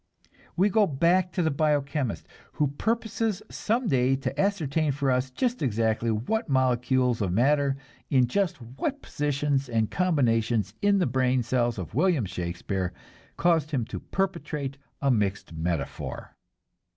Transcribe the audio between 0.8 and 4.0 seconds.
back to the bio chemist, who purposes some